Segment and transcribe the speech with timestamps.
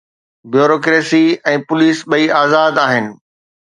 [0.53, 1.21] Bureaucracy
[1.53, 3.05] ۽ police ٻئي آزاد آهن.